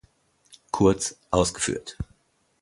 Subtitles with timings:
[0.71, 1.95] Kurz ausgeführt.